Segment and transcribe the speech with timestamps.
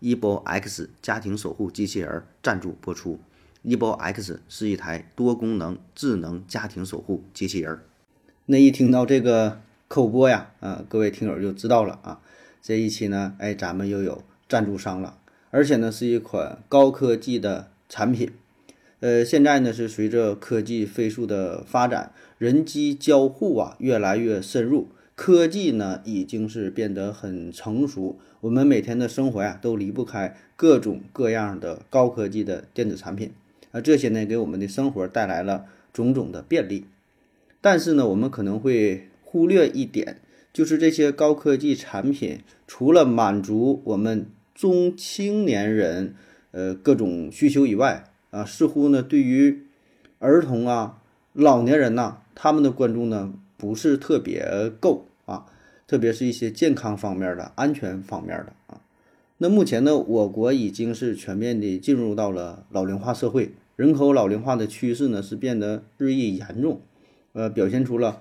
[0.00, 3.18] Ebo X 家庭守护机器人赞助播出。
[3.64, 7.80] Ebo X 是一台多功能智能家庭守护机器人。
[8.46, 12.20] 那一听到这个口播呀，啊，各位听友就知道了啊。
[12.62, 15.18] 这一期呢，哎，咱们又有赞助商了，
[15.50, 18.32] 而且呢，是一款高科技的产品。
[19.00, 24.88] 呃，现在呢是随着科技飞速的发展，人机交互啊越来越深入，
[25.22, 28.18] 科技呢已经是变得很成熟。
[28.40, 33.30] 我们每天的生活呀都离不开各种各样的高科技的电子产品
[33.70, 36.86] 啊，这些呢给我们的生活带来了种种的便利。
[37.60, 40.22] 但是呢，我们可能会忽略一点，
[40.54, 46.14] 就是这些高科技产品除了满足我们中青年人
[46.52, 49.66] 呃各种需求以外，啊，似乎呢，对于
[50.18, 51.02] 儿童啊、
[51.34, 55.46] 老年人呐，他们的关注呢不是特别够啊，
[55.86, 58.80] 特别是一些健康方面的、安全方面的啊。
[59.38, 66.80] 那目前呢，我国已经是全面的进入到了老龄化社会，人口老龄化的趋势呢是变得日益严重，
[67.32, 68.20] 呃，表现出了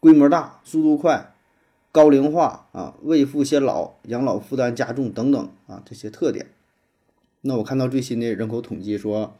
[0.00, 1.34] 规模大、速度快、
[1.92, 6.46] 高龄化啊、未富先老、养老负担加重等等啊这些特点。
[7.42, 9.36] 那我看到最新的人口统计说。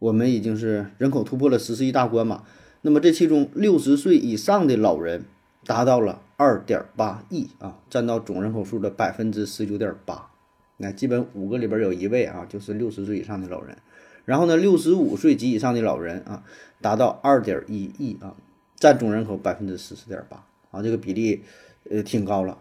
[0.00, 2.42] 我们已经是人口突破了十四亿大关嘛，
[2.82, 5.24] 那么这其中六十岁以上的老人
[5.64, 10.30] 达到了二点八亿啊，占到总人口数的百分之十九点八，
[10.76, 13.76] 那基本五个里边有一位啊，就是六十岁以上的老人。
[14.24, 16.42] 然后呢，六十五岁及以上的老人啊，
[16.80, 18.34] 达到二点一亿啊，
[18.76, 21.42] 占总人口百分之十四点八啊，这个比例
[21.90, 22.58] 呃挺高了。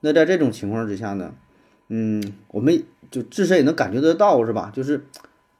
[0.00, 1.34] 那在这种情况之下呢，
[1.88, 4.72] 嗯，我们就自身也能感觉得到是吧？
[4.74, 5.04] 就是。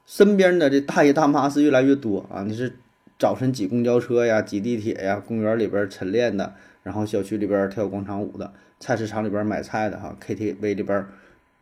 [0.07, 2.43] 身边的这大爷大妈是越来越多啊！
[2.43, 2.77] 你是
[3.19, 6.53] 早晨挤公交车呀，挤地铁呀，公园里边晨练的，
[6.85, 11.05] 然后小区里边跳广场舞的，菜市场里边买菜的哈，KTV 里边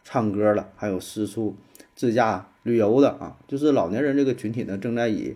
[0.05, 1.57] 唱歌的，还有四处
[1.97, 3.39] 自驾旅游的啊！
[3.49, 5.35] 就是老年人这个群体呢，正在以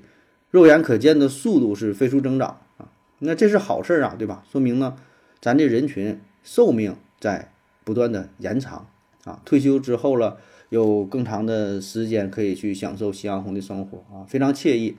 [0.51, 2.91] 肉眼可见的速度是飞速增长啊！
[3.21, 4.45] 那这是好事啊，对吧？
[4.53, 4.95] 说明呢，
[5.41, 7.51] 咱这人群寿命在
[7.83, 8.87] 不断的延长
[9.25, 9.41] 啊！
[9.47, 10.37] 退休之后了。
[10.69, 14.97] 有更长的时间可以去享受夕阳红的生活啊，非常惬意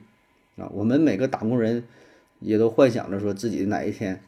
[0.56, 0.66] 啊！
[0.72, 1.84] 我们每个打工人
[2.40, 4.18] 也都幻想着说自己哪一天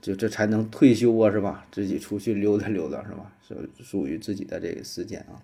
[0.00, 1.66] 就这才能退休啊，是吧？
[1.72, 3.32] 自己出去溜达溜达，是吧？
[3.46, 5.40] 是属于自己的这个时间啊。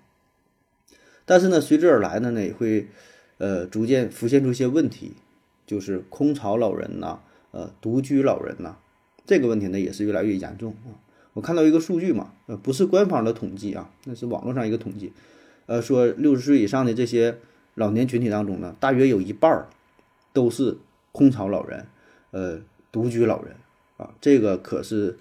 [1.24, 2.86] 但是呢，随之而来的呢，也会
[3.38, 5.12] 呃逐渐浮现出一些问题，
[5.66, 7.20] 就是空巢老人呐，
[7.52, 8.76] 呃，独居老人呐，
[9.24, 11.00] 这个问题呢也是越来越严重啊。
[11.32, 15.12] 我看到一个数据嘛，呃，不是官方的统计啊，那是网络上一个统计，
[15.66, 17.38] 呃，说六十岁以上的这些
[17.74, 19.68] 老年群体当中呢，大约有一半儿
[20.32, 20.76] 都是
[21.10, 21.86] 空巢老人，
[22.32, 22.60] 呃，
[22.92, 23.56] 独居老人
[23.96, 25.18] 啊，这个可是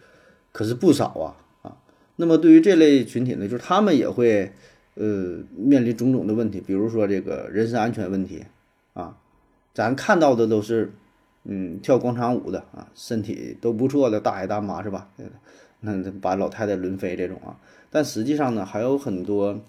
[0.51, 1.77] 可是不少啊啊。
[2.15, 4.51] 那么对于这类群体呢，就是他们也会
[4.95, 8.45] 呃面临种种的问题，比如说这个人身安全问题
[8.93, 9.17] 啊，
[9.73, 10.91] 咱看到的都是
[11.43, 15.09] 嗯跳广场舞的啊，身体都不错的大爷大妈是吧？
[15.85, 17.59] 那把老太太轮飞这种啊，
[17.91, 19.59] 但实际上呢，还有很多，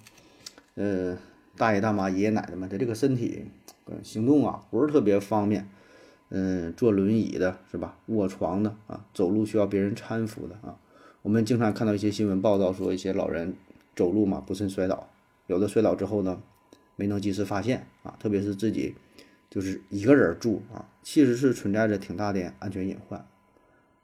[0.76, 1.18] 呃，
[1.56, 3.46] 大爷大妈、爷爷奶奶们，他这个身体，
[4.04, 5.68] 行动啊不是特别方便，
[6.30, 7.96] 嗯，坐轮椅的是吧？
[8.06, 10.76] 卧床的啊，走路需要别人搀扶的啊。
[11.22, 13.54] 我们经常看到一些新闻报道说，一些老人
[13.94, 15.08] 走路嘛不慎摔倒，
[15.46, 16.42] 有的摔倒之后呢，
[16.96, 18.94] 没能及时发现啊，特别是自己
[19.48, 23.26] 就是一个人住啊，其实是存在着挺大的安全隐患。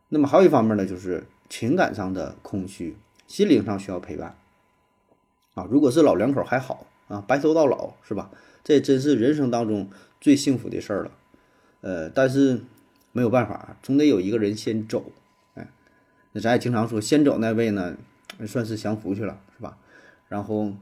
[0.09, 1.25] 那么还有一方面呢，就是。
[1.53, 2.97] 情感上的空虚，
[3.27, 4.39] 心灵上需要陪伴，
[5.55, 8.31] 啊，如果是老两口还好啊，白头到老是吧？
[8.63, 9.91] 这真是人生当中
[10.21, 11.11] 最幸福的事儿了，
[11.81, 12.63] 呃，但是
[13.13, 15.13] 没有办法，总得有一个人先走，
[15.55, 15.69] 哎，
[16.33, 17.97] 那咱也经常说，先走那位呢，
[18.47, 19.77] 算是享福去了，是吧？
[20.29, 20.73] 然后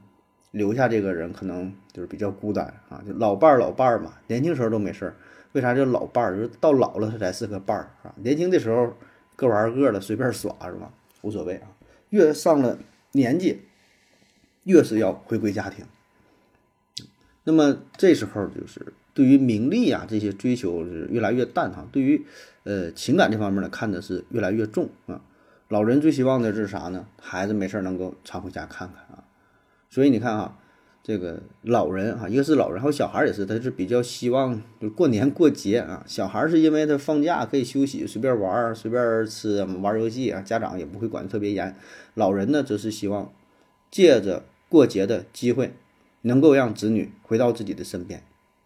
[0.50, 5.14] 留下这个人可能就是比较孤单啊，就老伴儿老伴儿嘛，年轻时候都没事儿，
[5.52, 6.36] 为啥叫老伴儿？
[6.36, 8.94] 就是到老了他才是个伴儿啊，年轻的时候。
[9.40, 10.92] 各玩各的，随便耍是吧？
[11.22, 11.68] 无所谓啊。
[12.08, 12.76] 越上了
[13.12, 13.60] 年纪，
[14.64, 15.86] 越是要回归家庭。
[17.44, 21.84] 那么这时候就是对于名利啊这些追求是越来越淡哈。
[21.90, 22.24] 对于
[22.62, 25.20] 呃情感这方面呢，看的是越来越重啊。
[25.66, 27.04] 老人最希望的是啥呢？
[27.20, 29.24] 孩子没事能够常回家看看啊。
[29.90, 30.56] 所以你看啊，
[31.02, 36.04] 这个老人啊，一个是老人，还有小孩也是，他是比较希望就过年过节啊。
[36.06, 41.74] 小孩是因为他放假可以休息，随便玩儿，随便吃，玩游戏啊，家长也不会管得特别严。
[42.14, 43.32] 老人呢，则是希望
[43.90, 45.74] 借着过节的机会，
[46.22, 48.22] 能够让子女回到自己的身边。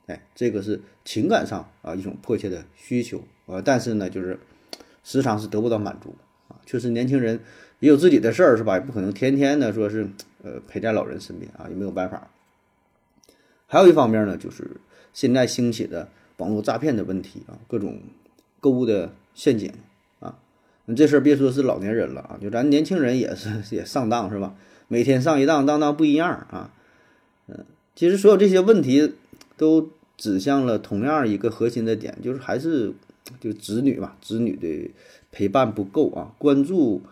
[0.06, 4.38] 哎，这个是情感上啊一种迫切的需求啊，但是呢，就是
[5.04, 6.14] 时常是得不到满足
[6.48, 6.58] 啊。
[6.66, 7.38] 确实，年轻人
[7.78, 8.74] 也有自己的事儿，是吧？
[8.74, 10.08] 也不可能天天的说是
[10.42, 12.28] 呃陪在老人身边啊，也没有办法。
[13.68, 14.68] 还有一方面呢，就是
[15.12, 16.08] 现在兴起的
[16.38, 18.00] 网络诈骗的问题啊，各种
[18.58, 19.72] 购物的陷阱
[20.18, 20.36] 啊。
[20.86, 24.54] 那这事儿别说是老年人了啊，就咱年轻人也是也上当是吧？
[24.88, 26.74] 每天上一当，当当不一样啊。
[27.46, 27.64] 嗯，
[27.94, 29.14] 其实所有这些问题。
[29.56, 32.92] 都指向了同样一个核心的点，就是还是
[33.40, 34.90] 就子女嘛，子女的
[35.30, 37.02] 陪伴不够啊，关注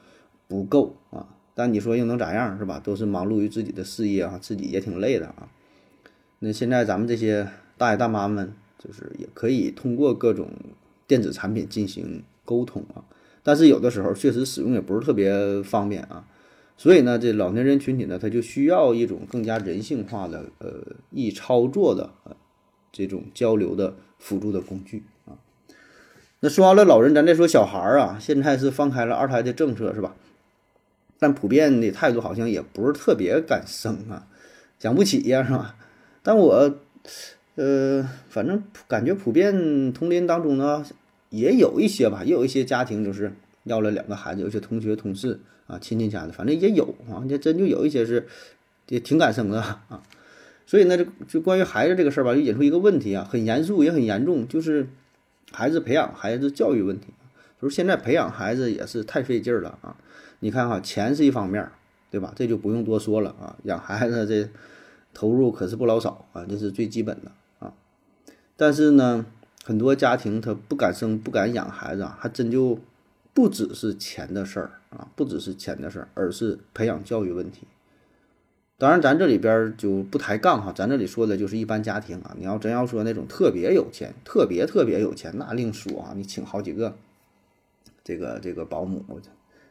[0.48, 1.26] 不够啊。
[1.54, 2.80] 但你说又能咋样是吧？
[2.82, 5.48] 都是忙碌于自己的事业啊，自己也挺累的啊。
[6.38, 10.48] 那现在咱们这些大爷大妈们，就是也可以通过各种
[11.06, 13.04] 电子产品进行沟通啊，
[13.42, 16.24] 但是有的时候确实使用也不是特别方便啊。
[16.80, 22.34] 所以呢，这老年人群体呢，他就需要一种更加人性化的、呃，易操作的呃
[22.90, 25.36] 这种交流的辅助的工具啊。
[26.40, 28.16] 那说完了老人，咱再说小孩儿啊。
[28.18, 30.16] 现在是放开了二胎的政策，是吧？
[31.18, 34.26] 但普遍的态度好像也不是特别敢生啊，
[34.80, 35.76] 养不起呀，是吧？
[36.22, 36.76] 但我，
[37.56, 40.82] 呃，反正感觉普遍同龄当中呢，
[41.28, 43.34] 也有一些吧，也有一些家庭就是
[43.64, 45.40] 要了两个孩子，有些同学同事。
[45.70, 48.26] 啊，亲戚家的，反正也有啊，这真就有一些是
[48.88, 50.02] 也挺敢生的啊。
[50.66, 54.88] 所以呢，这就关于孩子这个事儿吧，就引出一个问题啊，很严肃也很严重，就是
[55.52, 57.06] 孩子培养、孩子教育问题。
[57.62, 59.96] 就是现在培养孩子也是太费劲儿了啊。
[60.40, 61.68] 你看哈，钱是一方面，
[62.10, 62.32] 对吧？
[62.34, 63.56] 这就不用多说了啊。
[63.64, 64.48] 养孩子这
[65.14, 67.30] 投入可是不老少啊，这是最基本的
[67.60, 67.72] 啊。
[68.56, 69.24] 但是呢，
[69.64, 72.78] 很多家庭他不敢生、不敢养孩子啊，还真就。
[73.32, 77.66] 不只是钱的事儿啊，不只是钱的事儿，而是培养教育问题。
[78.76, 82.34] 当然，咱这里边就不抬杠哈，咱这里说的就是一般家庭啊。
[82.38, 86.12] 你要真要说那种特别有钱、特别特别有钱，那另说啊。
[86.16, 86.96] 你请好几个
[88.02, 89.04] 这个这个保姆，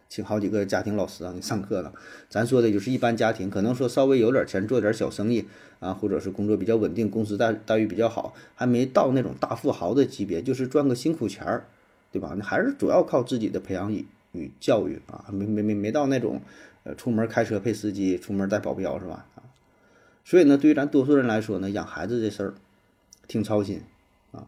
[0.07, 1.91] 请好几个家庭老师啊，你上课了。
[2.29, 5.45] 咱说的就是一般家庭，可能说稍微有点钱，做点小生意
[5.79, 11.65] 啊，或者是工作比较稳定，公司待待遇比较好，还没到那种大富豪的级别，就是赚个辛苦钱儿。
[12.11, 12.33] 对吧？
[12.35, 13.91] 你还是主要靠自己的培养
[14.31, 16.41] 与教育啊，没没没没到那种，
[16.83, 19.25] 呃，出门开车配司机，出门带保镖是吧？
[19.35, 19.43] 啊，
[20.23, 22.53] 所以呢，对于咱多数人来说呢，养孩子这事儿
[23.27, 23.81] 挺操心
[24.31, 24.47] 啊。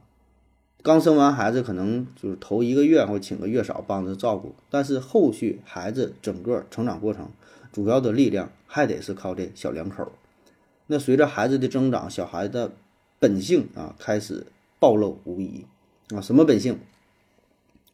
[0.84, 7.30] 刚生完孩子，可能就是头一个月或请个月嫂帮着照顾，但是后续孩子整个成长过程，
[7.72, 10.12] 主要的力量还得是靠这小两口。
[10.88, 12.72] 那随着孩子的增长，小孩的
[13.18, 14.46] 本性啊开始
[14.80, 15.66] 暴露无遗
[16.10, 16.80] 啊，什么本性？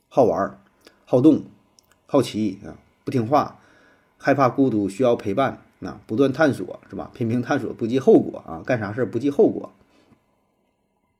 [0.09, 0.57] 好玩、
[1.05, 1.43] 好动、
[2.09, 3.59] 好奇啊，不听话，
[4.17, 7.11] 害怕孤独，需要陪伴啊，不断探索是吧？
[7.13, 9.73] 频频探索，不计后果啊，干啥事儿不计后果。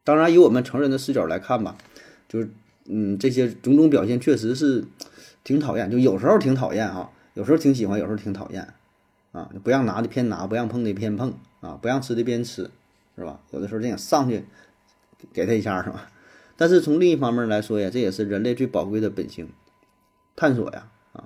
[0.05, 1.75] 当然，以我们成人的视角来看吧，
[2.29, 2.49] 就是
[2.85, 4.85] 嗯，这些种种表现确实是
[5.43, 8.73] 挺讨厌，就有时候挺讨厌啊，有时候挺喜欢，有时候挺讨厌
[9.33, 9.51] 啊。
[9.61, 12.71] 不让拿的偏拿，不让碰的偏碰啊，不让吃的偏吃，
[13.17, 13.41] 是吧？
[13.51, 14.45] 有的时候这样上去
[15.33, 16.09] 给他一下，是吧？
[16.55, 19.49] 但是从另一方面来说呀，这也是人类最宝贵的本性，
[20.37, 21.25] 探索呀，啊，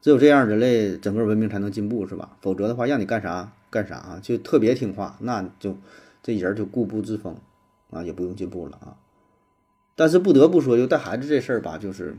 [0.00, 2.38] 只有这样，人类整个文明才能进步，是吧？
[2.40, 5.76] 否则的话，让你干啥干啥啊，就特别听话，那就
[6.22, 7.36] 这人就固步自封，
[7.90, 8.96] 啊，也不用进步了啊。
[9.96, 12.14] 但是不得不说，就带孩子这事儿吧，就是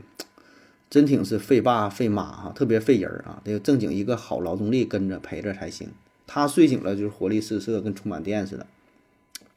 [0.90, 5.88] 真挺是费爸费妈哈，特别费人啊，得有正经一个好劳动力跟着陪着才行。
[6.26, 8.66] 他睡醒了就是活力四射，跟充满电似的，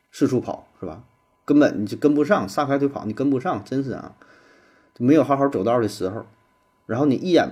[0.09, 1.03] 四处跑，是吧？
[1.43, 4.15] 根本你就跟不上，撒开腿跑，你跟不上，真是啊，
[4.97, 6.25] 没有好好走道的时候。
[6.91, 7.47] 然后你一眼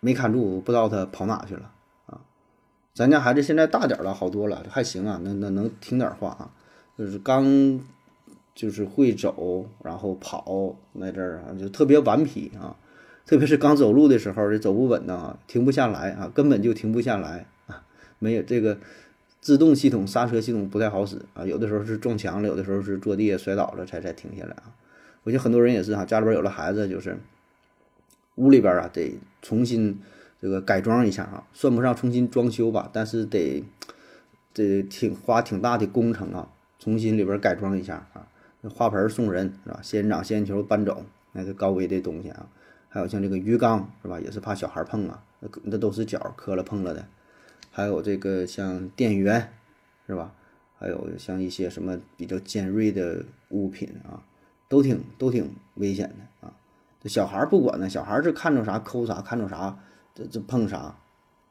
[0.00, 1.72] 没看住，不知道他跑哪去了
[2.06, 2.20] 啊。
[2.94, 6.50] 咱家孩子现在大点了，好多了，还行啊，能能能听点话啊。
[6.98, 7.80] 就是刚
[8.54, 12.76] 就是会走，然后跑那阵儿啊，就特别顽皮啊。
[13.24, 17.82] 特别是刚走路的时候，这走不稳当，停不下来啊，根本就停不下来啊，
[18.18, 18.78] 没有这个。
[19.40, 24.70] 自动系统、刹车系统不太好使啊，有的时候是撞墙了，有的时候是坐地下摔倒了才才停下来啊。
[25.24, 27.18] 我觉得很多人也是哈，家里边有了孩子，就是
[28.36, 30.00] 屋里边啊得重新
[30.40, 33.64] 这个改装一下啊，算不上重新装修吧，但是得
[34.54, 38.26] 这挺花挺大的工程啊，重新里边改装一下啊，
[38.70, 39.80] 花盆送人是吧？
[39.82, 42.48] 仙人掌、仙人球搬走，那个高危的东西啊，
[42.88, 47.06] 还有像这个鱼缸是吧，也是怕小孩碰啊，那那都是脚磕了碰了的。
[47.70, 49.52] 还有这个像电源，
[50.06, 50.34] 是吧？
[50.78, 54.22] 还有像一些什么比较尖锐的物品啊，
[54.68, 56.52] 都挺都挺危险的啊。
[57.02, 59.76] 这小孩不管呢，小孩是看着啥抠啥，看着啥
[60.14, 60.94] 这这碰啥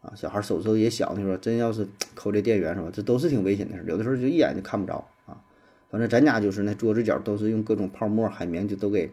[0.01, 0.13] 啊。
[0.15, 2.89] 小孩儿手头也小，你说真要是抠这电源是吧？
[2.93, 5.37] 这都是挺危险的事儿，有的时候就一眼就看不着啊。
[5.89, 9.11] 反正咱家就是那桌子角都是用各种泡沫、海绵就都给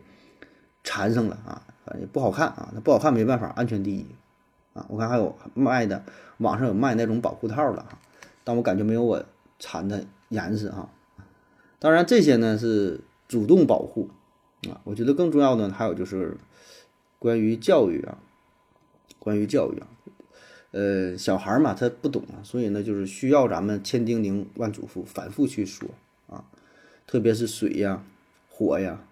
[0.84, 2.70] 缠上了啊，反正不好看啊。
[2.72, 4.06] 那不好看没办法，安全第一
[4.74, 4.86] 啊。
[4.88, 6.02] 我看还有卖的，
[6.38, 7.98] 网上有卖那种保护套的啊，
[8.44, 9.24] 但我感觉没有我。
[9.60, 10.88] 缠的严实哈，
[11.80, 14.08] 当然这些呢是主动保护
[14.68, 16.36] 啊，我觉得更重要的还有就是
[17.18, 18.18] 关于教育啊，
[19.18, 19.86] 关于教育啊，
[20.72, 25.88] 呃，小孩嘛他不懂啊，所以呢就是需要咱们千叮咛万嘱咐，反复去说
[26.26, 26.44] 啊，
[27.06, 28.04] 特别是水呀、
[28.48, 29.04] 火呀、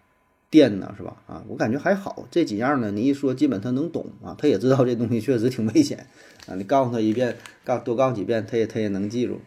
[0.51, 1.23] 电呐，是吧？
[1.27, 6.07] 啊，我感觉还好，这几样呢，你一说基本他能懂啊，他也知道这东西确实挺危险
[6.47, 9.41] 啊，你告诉他一遍，告多告几遍，他也他也能记住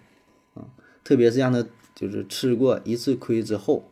[0.53, 0.65] 啊。
[1.03, 1.65] 特别是让他
[1.95, 3.83] 就是吃过一次亏之后，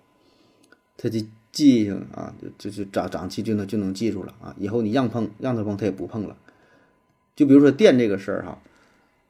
[0.98, 1.20] 他就
[1.58, 4.54] 记性啊，就就是长长气就能就能记住了啊。
[4.60, 6.38] 以后你让碰让他碰，他也不碰了。
[7.36, 8.60] 就比如说电这个事儿哈，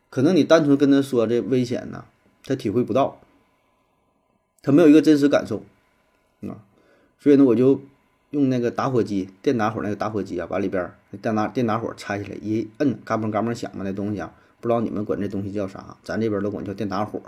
[0.09, 2.03] 可能你单纯跟他说这危险呢，
[2.43, 3.21] 他体会不到，
[4.61, 5.63] 他没有一个真实感受
[6.41, 6.59] 啊。
[7.17, 7.79] 所以呢，我就
[8.31, 10.91] 用那个打火机电打火那个打火机啊，把里边
[11.21, 17.21] 电打电打火拆下来一摁，嘎嘣嘎嘣响嘛，那东西啊，不知道你们管这东西叫啥，咱这边都管叫电打火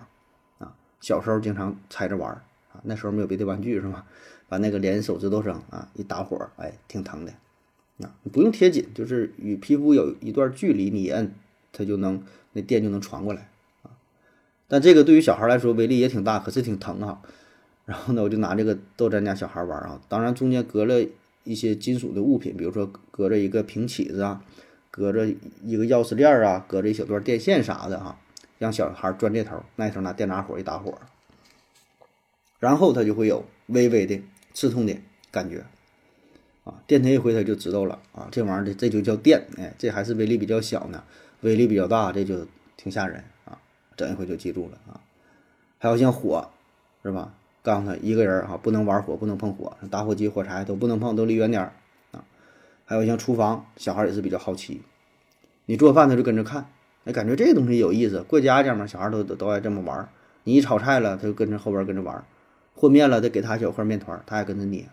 [0.57, 0.75] 啊。
[0.99, 4.05] 小时候经常拆着玩啊，那时候没有别的玩具是吧？
[4.47, 7.33] 把那个连手指头上啊一打火，哎，挺疼的
[8.03, 8.15] 啊。
[8.31, 11.33] 不用贴紧，就是与皮肤有一段距离，你一摁，
[11.71, 12.23] 它就能
[12.53, 13.49] 那电就能传过来
[13.83, 13.91] 啊。
[14.67, 17.21] 但这个对于小孩来说威力也挺大，可是挺疼啊。
[17.85, 21.03] 然后呢，我就拿这个逗咱家小孩玩啊，当然中间隔了
[21.43, 24.43] 一些金属的物品，比如说隔着一个平起子啊，
[24.91, 25.27] 隔着
[25.63, 28.19] 一个钥匙链啊，隔着一小段电线啥的哈。
[28.57, 30.99] 让小孩钻这头，那头拿电打火一打火，
[32.59, 34.21] 然后他就会有微微的
[34.53, 34.95] 刺痛的
[35.31, 35.63] 感觉，
[36.65, 41.03] 啊，电他一回他就知道了啊，这玩意儿的这就叫电，哎，这还是威力比较小呢，
[41.41, 43.57] 威力比较大，这就挺吓人啊，
[43.95, 44.99] 整一回就记住了啊。
[45.77, 46.49] 还有像火，
[47.03, 47.33] 是吧？
[47.61, 51.73] 告诉他一个人啊，不能玩火，不能碰火，打火机、火柴都不能碰，都离远点儿
[52.11, 52.23] 啊。
[52.85, 54.81] 还有像厨房，小孩也是比较好奇，
[55.65, 56.69] 你做饭他就跟着看。
[57.05, 60.09] 哎，感觉这东西有意思，过家家嘛，小孩都都都爱这么玩。
[60.43, 62.23] 你一炒菜了，他就跟着后边跟着玩；
[62.79, 64.87] 和面了，得给他一小块面团，他也跟着捏。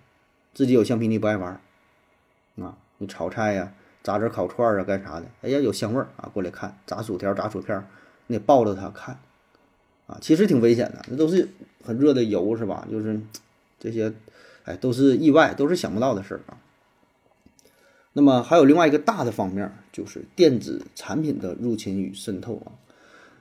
[0.52, 1.60] 自己有橡皮泥不爱玩。
[2.56, 5.26] 啊，你炒菜呀，炸着烤串啊，干啥的？
[5.42, 6.76] 哎呀，有香味儿啊，过来看。
[6.84, 7.86] 炸薯条，炸薯片，
[8.26, 9.20] 你得抱着他看。
[10.08, 11.48] 啊，其实挺危险的，那都是
[11.84, 12.88] 很热的油，是吧？
[12.90, 13.20] 就是
[13.78, 14.12] 这些，
[14.64, 16.58] 哎，都是意外，都是想不到的事儿啊。
[18.14, 22.72] 那么还有另外一个大的方面，就是电子产品的入侵与渗透啊。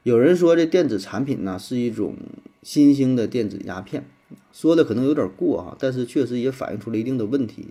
[0.03, 2.15] 有人说这电子产品呢是一种
[2.61, 4.05] 新兴的电子鸦片，
[4.51, 7.67] 说的可能有点过哈，但是确实也反映出了一定的问题，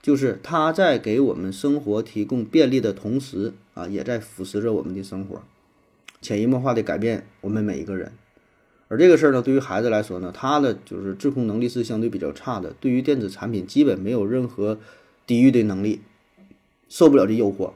[0.00, 5.42] 就是它在给我们生活提供便利的同时啊，也在腐蚀着我们的生活，
[6.20, 8.12] 潜移默化的改变我们每一个人。
[8.88, 14.78] 而这个事儿呢，对于孩子来说呢，他的就是自控能力是相对比较差的，对于电子产品基本没有任何
[15.26, 16.00] 抵御的能力。
[16.88, 17.72] 受不了这诱惑，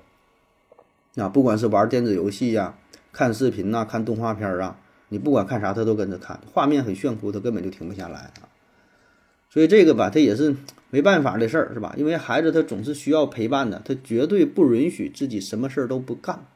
[1.20, 2.78] 啊，不管是玩电子游戏呀、
[3.12, 4.78] 看视频呐、看动画片啊，
[5.12, 8.48] 你不管看啥，他都跟着看，画面很炫酷，他根本就停不下来啊。
[9.50, 10.56] 所以这个吧，他也是
[10.88, 11.94] 没办法的事儿，是吧？
[11.98, 16.46] 因为孩子他总是需要陪伴的，他绝对不允许自己什么事儿都不干，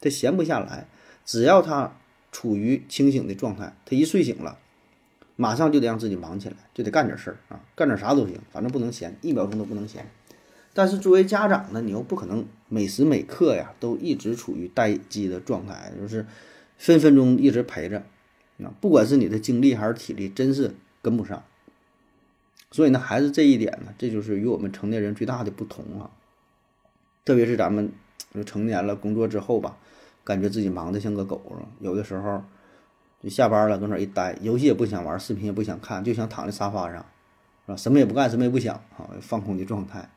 [0.00, 0.88] 他闲不下来。
[1.24, 1.96] 只要他
[2.32, 4.58] 处于清醒的状态，他一睡醒了，
[5.36, 10.10] 马上就得让自己忙起来，就得干点事儿啊，干点啥都行，反正不能闲，一秒钟都不能闲。
[10.72, 16.26] 但是作为家长呢，你又不可能每时每刻呀都一直处于待机的状态，就是
[16.76, 17.98] 分分钟一直陪着，
[18.62, 21.42] 啊，不管是你的精力还是体力，真是跟不上。
[22.70, 26.10] 所以呢，孩子这一点呢，这就是与我们成年人最大的不同啊。
[27.24, 27.92] 特别是咱们
[28.34, 29.76] 就成年了，工作之后吧，
[30.24, 31.40] 感觉自己忙得像个狗
[31.80, 32.42] 有的时候
[33.22, 37.04] 就下班了，搁那一待，游戏也不想玩，视频也不想看，就想躺在沙发上，
[37.66, 37.76] 是吧？
[37.76, 40.10] 什么也不干，什么也不想，啊，放空的状态。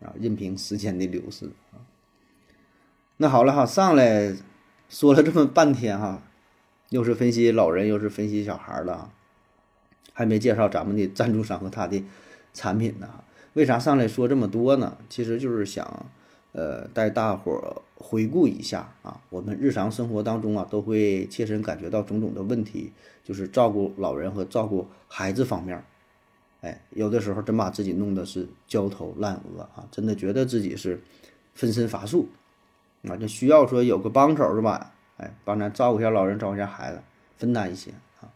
[0.00, 1.80] 啊，任凭时间的流逝啊。
[3.16, 4.34] 那好了哈，上来
[4.88, 6.22] 说了这么半天哈，
[6.90, 9.10] 又是分析老人，又是分析小孩了，
[10.12, 12.02] 还没介绍咱们的赞助商和他的
[12.52, 13.08] 产品呢。
[13.54, 14.96] 为啥上来说这么多呢？
[15.08, 16.06] 其实就是想，
[16.52, 25.84] 呃，带大伙儿回顾一下啊，我们日常生活当中啊，都会切身感觉到种种的问题，就是照顾老人和照顾孩子方面。
[26.62, 29.86] 哎，有的时候真把自己弄得是焦头烂额啊！
[29.90, 31.00] 真的觉得自己是
[31.54, 32.28] 分身乏术
[33.08, 34.92] 啊，就需要说有个帮手是吧？
[35.16, 37.00] 哎，帮咱照顾一下老人，照顾一下孩子，
[37.36, 38.28] 分担一些啊。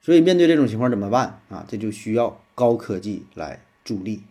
[0.00, 1.64] 所以面对这种情况怎么办啊？
[1.68, 4.22] 这就需要高科技来助力。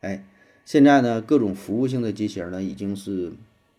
[0.00, 0.24] 哎，
[0.64, 3.32] 现在呢，各种服务性的机型呢，已经是，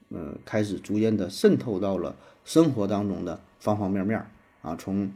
[0.10, 4.26] 呃，开始逐渐的渗透到了生活当中的方方面面
[4.62, 5.12] 啊，从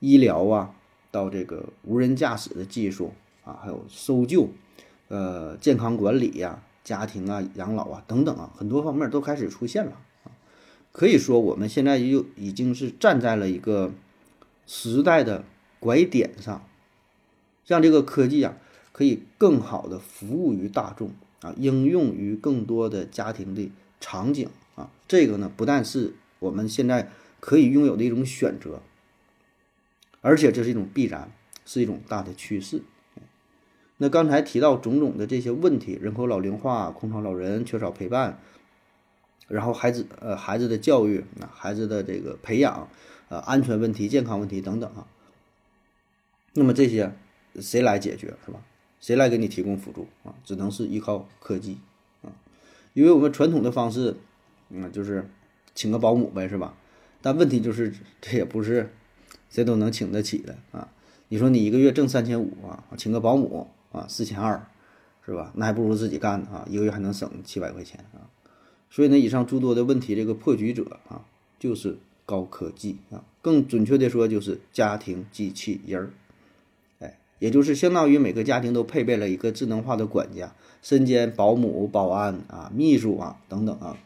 [0.00, 0.74] 医疗啊，
[1.10, 3.12] 到这个无人驾驶的技术
[3.44, 4.48] 啊，还有搜救，
[5.06, 9.92] 呃，健康管理呀，家庭啊，养老啊，等等啊，很多方面都开始出现了
[10.24, 10.32] 啊。
[10.92, 13.92] 可以说，我们现在又已经是站在了一个。
[14.70, 15.46] 时代的
[15.80, 16.62] 拐点上，
[17.66, 18.54] 让这个科技啊
[18.92, 24.90] 可以更好的服务于大众啊，应用于更多的家庭的场景啊。
[25.08, 28.82] 这个呢，不但是我们现在可以拥有的一种选择，
[30.20, 31.32] 而且这是一种必然，
[31.64, 32.82] 是一种大的趋势。
[33.98, 38.40] 那刚才提到种种的这些问题，人口老龄化、空巢老人、缺少陪伴，
[39.46, 42.88] 然后孩子呃孩子的教育啊，孩子的这个培养。
[43.30, 45.06] 呃，安全问题、健康问题等等啊，
[46.54, 47.12] 那么这些
[47.60, 48.64] 谁来解决是吧？
[49.02, 50.32] 谁来给你提供辅助啊？
[50.46, 51.76] 只能是依靠科技
[52.22, 52.32] 啊，
[52.94, 54.16] 因为我们传统的方式，
[54.70, 55.28] 嗯，就是
[55.74, 56.74] 请个保姆呗，是吧？
[57.20, 58.90] 但问题就是这也不是
[59.50, 60.88] 谁都能请得起的啊。
[61.28, 64.66] 你说你一个月挣三千五啊，请个保姆啊，四千二，
[65.24, 65.52] 是吧？
[65.54, 68.28] 那还不如自己干呢啊，一个月还能省七百块钱啊。
[68.90, 71.24] 所以呢，以上诸多的问题，这个破局者啊，
[71.58, 71.98] 就是。
[72.28, 76.10] 高科技啊，更准确的说就是家庭机器人儿，
[76.98, 83.96] 哎，也就是相当于每个家庭都配备了一个智能化的管家，身兼保姆、保安啊、秘书啊等等啊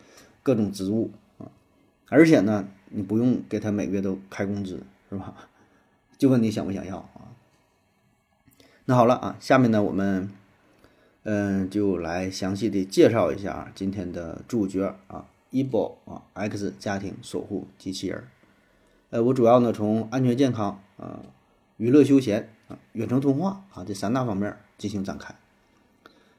[0.44, 1.50] 各种职务啊，
[2.10, 5.34] 而且呢，你不用给他每个月都开工资，是吧？
[6.16, 7.34] 就问你想不想要啊？
[8.84, 10.28] 那好了啊，下面呢我们
[11.24, 15.26] 嗯就来详细的介绍一下今天的主角啊。
[15.54, 18.24] e b o 啊，X 家庭守护机器人，
[19.10, 21.20] 呃，我主要呢从安全健康啊、
[21.76, 25.34] 娱乐休闲啊、远程通话啊这三大方面进行展开。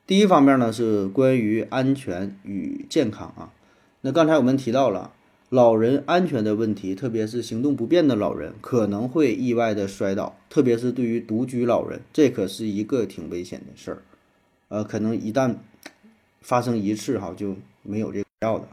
[0.08, 3.53] 第一方面呢是关于安全与健康啊，
[4.01, 5.13] 那刚才我们提到了
[5.54, 14.02] 老人安全的问题，特别是行动不便的老人可能会意外的摔倒，特别是对于独居老人，这可是一个挺危险的事儿，
[14.70, 15.58] 呃，可能一旦
[16.42, 18.68] 发生一次哈就没有这个要的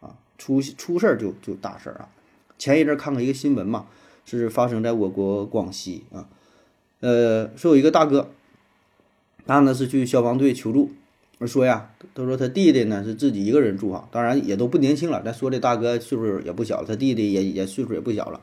[0.00, 0.16] 啊。
[0.36, 2.08] 出出事儿就就大事儿啊！
[2.58, 3.86] 前一阵看过一个新闻嘛，
[4.24, 6.28] 是发生在我国广西啊，
[6.98, 8.30] 呃，说有一个大哥，
[9.46, 10.90] 他呢是去消防队求助，
[11.44, 18.40] 说呀，他说他弟弟呢是自己一个人住啊，当然也都不年轻了，咱说这大哥岁数也不小了，他弟弟也也岁数也不小了，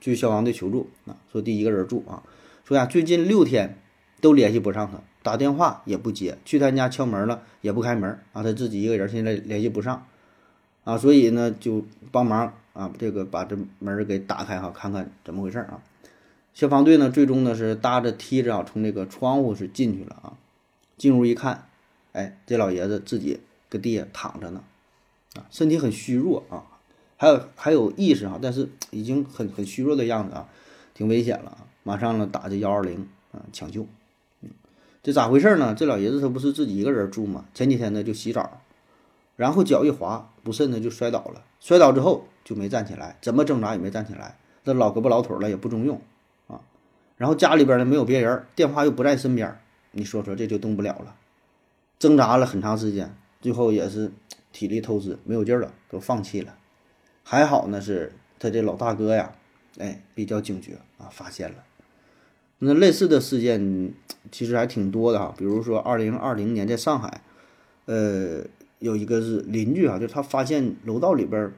[0.00, 2.22] 去消防队求助啊，说弟一个人住啊，
[2.64, 3.76] 说呀最近六天
[4.20, 10.06] 都联系不上他，打电话也不接，去他家敲门了也不开门啊，他自己一个人现在联系不上。
[10.82, 15.82] 啊，所以呢，就帮忙啊，这个把这门给打开哈，看看怎么回事啊。
[16.54, 20.32] 消防队呢，最终呢是搭着梯子啊，从这个窗户是进去了啊。
[20.96, 21.66] 进入一看，
[22.12, 24.62] 哎，这老爷子自己搁地下躺着呢，
[25.34, 26.66] 啊，身体很虚弱啊，
[27.16, 30.48] 还有还有意识啊，但是已经很很虚弱的样子啊，
[30.94, 31.66] 挺危险了啊。
[31.82, 33.86] 马上呢打这幺二零啊抢救。
[34.42, 34.50] 嗯，
[35.02, 35.74] 这咋回事呢？
[35.74, 37.44] 这老爷子他不是自己一个人住吗？
[37.54, 38.60] 前几天呢就洗澡。
[39.36, 41.42] 然后脚一滑，不慎呢就摔倒了。
[41.60, 44.36] 摔倒之后就没站起来，怎么挣扎也没站起来。
[44.62, 45.98] 这老胳膊老腿了也不中用
[46.48, 46.60] 啊。
[47.16, 49.58] 然后家里边呢没有别人，电话又不在身边，
[49.92, 51.16] 你说说这就动不了了。
[52.00, 54.10] 挣扎了很长时间，最后也是
[54.50, 56.56] 体力透支，没有劲了，都放弃了。
[57.22, 59.32] 还好呢是他这老大哥呀，
[59.78, 61.62] 哎比较警觉啊，发现了。
[62.58, 63.94] 那类似的事件
[64.32, 67.22] 其实还挺多的哈，比如说二零二零年在上海，
[67.84, 68.42] 呃。
[68.80, 71.52] 有一个是邻居啊，就他发现楼道里边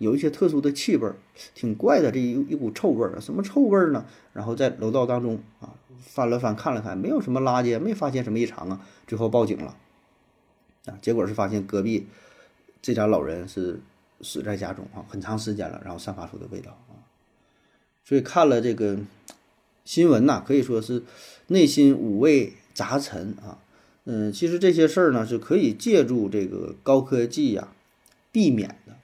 [0.00, 1.16] 有一些特殊的气味儿，
[1.54, 4.06] 挺怪的，这一一股臭味儿，什么臭味儿呢？
[4.32, 9.76] 然后在楼道当中啊翻了翻看了看，没有什么垃圾，没发现什么异常啊，最后报警了
[10.86, 12.06] 啊，结果是发现隔壁
[12.80, 13.78] 这家老人是
[14.22, 17.04] 死在家中啊，很长时间了，然后散发出的味道啊，
[18.02, 18.98] 所以看了这个
[19.84, 21.02] 新闻呐，可以说是
[21.48, 23.58] 内心五味杂陈啊。
[24.04, 27.68] 嗯，其实这些事儿呢是可以借助这个高科技呀
[28.32, 28.96] 避免的，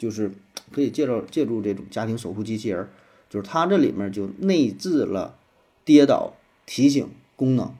[0.00, 0.32] 就是
[0.72, 2.88] 可以借助借助这种家庭守护机器人，
[3.28, 5.36] 就是它这里面就内置了
[5.84, 6.32] 跌倒
[6.64, 7.70] 提醒功能，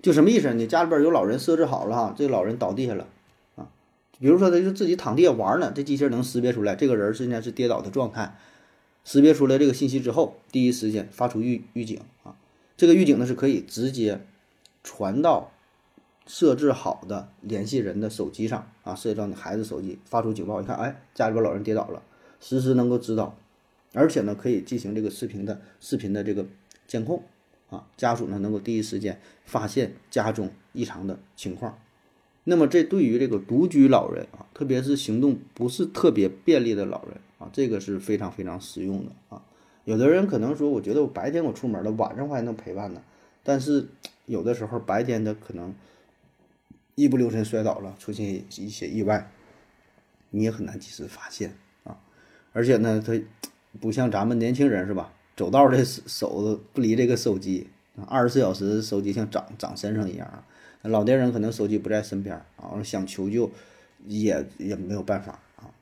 [0.00, 0.54] 就什么意思？
[0.54, 3.08] 你家里边有老人设置好了哈，这老人倒地下了
[3.56, 3.66] 啊，
[4.20, 8.38] 比如说他就自己躺地下玩呢，这机器人能识别出来这个人现在是跌倒的状态，
[9.04, 12.36] 识别出来这个信息之后，第一时间发出预预警啊，
[12.76, 14.20] 这个预警呢是可以直接。
[14.82, 15.52] 传到
[16.30, 22.00] 设置好的联系人的手机上啊，设置到你孩子手机，发出警报，一看，哎，家里边老人跌倒了，
[22.38, 23.36] 实时能够知道
[23.94, 26.46] 而且呢可以进行这个视频的视频的这个
[26.86, 27.24] 监控
[27.68, 31.76] 啊，家属呢能够第一时间发现家中异常的情况。
[32.44, 39.42] 那么这对于这个独居老人啊，特别是行动不是特别便利的老人啊，这个是非常非常实用的啊。
[39.84, 43.02] 有的人可能说，我觉得我白天我出门了，晚上我还能陪伴呢。
[43.42, 43.88] 但是
[44.26, 45.74] 有的时候白天的可能
[47.00, 49.30] 一不留神摔倒了，出现一些意外，
[50.28, 51.96] 你也很难及时发现啊。
[52.52, 53.18] 而且呢，他
[53.80, 55.14] 不像咱们年轻人是吧？
[55.34, 57.68] 走道的手不离这个手机，
[58.06, 60.44] 二十四小时手机像长长身上一样啊。
[60.82, 63.50] 老年人可能手机不在身边啊，想求救
[64.06, 65.72] 也也没有办法啊。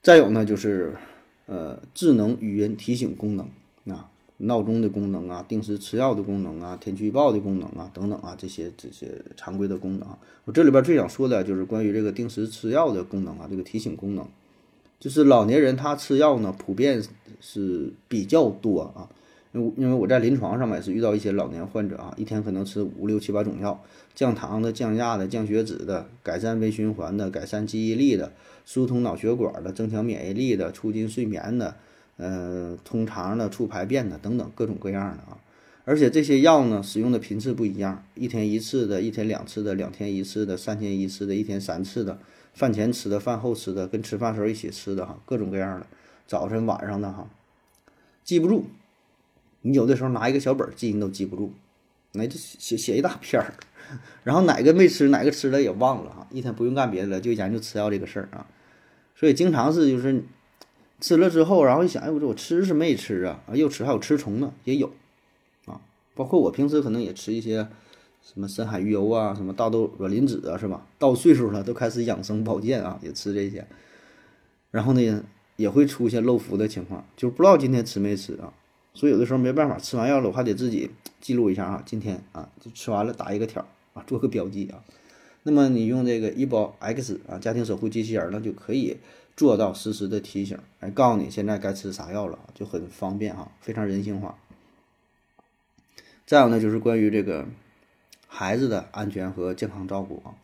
[0.00, 0.96] 再有呢，就是
[1.44, 10.18] 呃智能语音提醒功能啊，闹钟的功能啊，定时吃药的功能啊，天气预报的功能啊，等等啊，这些这些常规的功能啊。
[10.44, 14.26] 我这里边最想说的就是关于这个定时吃药的功能啊，这个提醒功能，
[15.00, 17.02] 就是老年人他吃药呢，普遍
[17.40, 19.08] 是比较多啊。
[19.52, 23.82] 因因为我在临床上面也是遇到一些老年患者啊，一天可能吃五六七八种药，
[24.14, 28.30] 降糖的、降压的、降血脂的、改善微循环的、改善记忆力的、
[28.66, 31.74] 疏通脑血管的、增强免疫力的、促进睡眠的、
[32.18, 35.38] 呃通肠的、促排便的等等各种各样的啊。
[35.84, 42.18] 而且这些药呢，使用的频次不一样，一天一次的、一天两次的、两天一次的、三天一次的、一天三次的、
[42.52, 45.86] 饭前吃的、饭后吃的、跟吃饭时候一起吃的哈，各种各样的，
[46.26, 47.26] 早晨晚上的哈，
[48.22, 48.66] 记不住。
[49.62, 51.52] 你有的时候拿一个小本记，你都记不住，
[52.12, 53.54] 那就写写一大篇儿，
[54.22, 56.26] 然后哪个没吃，哪个吃了也忘了哈。
[56.30, 58.46] 一天不用干别的了，就研究吃药这个事儿啊。
[59.16, 60.22] 所以经常是就是
[61.00, 64.90] 吃了之后，然后一想，哎，我说我吃是没吃啊，啊又吃还有吃虫呢，也有
[65.66, 65.80] 啊。
[66.14, 67.68] 包括我平时可能也吃一些
[68.22, 70.86] 什么深海鱼油啊，什么大豆卵磷脂啊，是吧？
[70.98, 73.66] 到岁数了都开始养生保健啊，也吃这些。
[74.70, 75.24] 然后呢，
[75.56, 78.52] 也会出现漏服的情况，就是不知道今天吃没吃啊。
[78.92, 84.82] 所以有的时候没办法，吃完药了我还得自己记录一下啊，今天啊就吃完了打一个条啊，做个标记啊。
[85.44, 88.96] 那么你用这个医保 X 啊家庭守护机器人呢，就可以
[89.38, 94.36] 做到实时的提醒，哎，告诉你现在该吃啥药了，就很方便哈，非常人性化。
[96.26, 97.46] 再有呢，就是关于这个
[98.26, 100.34] 孩子的安全和健康照顾啊，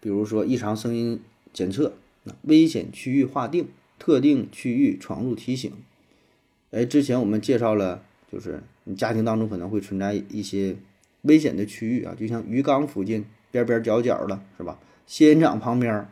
[0.00, 1.20] 比如说异常声音
[1.52, 1.92] 检测、
[2.44, 5.70] 危险区域划定、特定区域闯入提醒。
[6.70, 10.76] 哎，之前我们介绍了，就是你家庭当中可能会存在一些
[11.20, 14.78] 危险的区域啊，就像鱼缸附近边边角角的，是吧？
[15.06, 16.08] 仙人掌旁边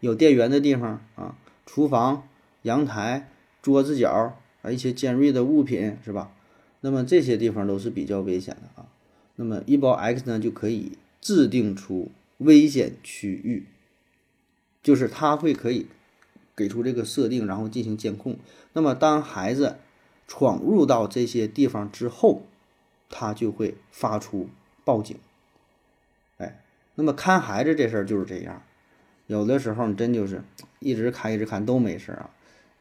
[0.00, 1.34] 有电源的地方啊，
[1.66, 2.28] 厨房、
[2.62, 6.32] 阳台、桌子角啊，一些尖锐的物品，是吧？
[6.80, 8.88] 那么这些地方都是比较危险的啊。
[9.36, 13.66] 那么一包 X 呢，就可以制定出危险区域，
[14.82, 15.86] 就是它会可以
[16.56, 18.36] 给出这个设定，然后进行监控。
[18.72, 19.78] 那么当孩子
[20.26, 22.42] 闯入到这些地方之后，
[23.08, 24.48] 他就会发出
[24.84, 25.16] 报警。
[26.38, 26.62] 哎，
[26.96, 28.62] 那么看孩子这事儿就是这样，
[29.26, 30.42] 有的时候你真就是
[30.80, 32.30] 一直看一直看都没事儿啊，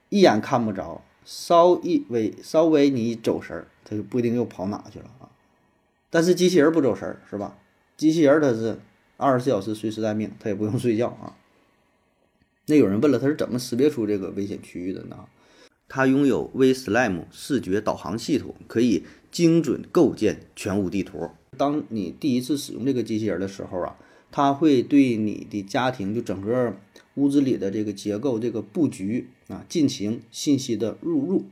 [0.10, 5.30] 一眼看不着，稍一微稍微你一走神儿，它就不一定又跑哪去了啊。
[6.10, 7.58] 但是机器人不走神儿是吧？
[7.96, 8.80] 机器人它是
[9.18, 11.38] 二十四小时随时待命，它也不用睡觉啊。
[12.68, 15.26] 那有人问了，它是怎么识别出这个危险区域的呢？
[15.88, 21.30] 它拥有 V-SLAM 视觉导航系统，可以精准构建全屋地图。
[21.58, 23.98] 当你第一次使用这个机器人的时候啊，
[24.32, 26.76] 它会对你的家庭就整个
[27.16, 31.46] 屋子里的这个结构、这个布局啊进行信息的录入，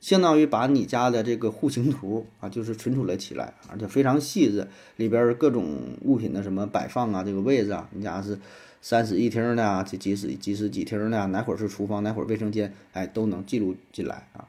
[0.00, 8.38] 相当于把你家的这个户型图啊就是存储了起来，而且非常细致，里边各种物品的什么摆放啊，这个位置啊，你家是。
[8.82, 14.46] 三室一厅的啊，这几室几室几厅的，哪会儿是厨房，哪会儿卫生间，哎，都能记录进来啊。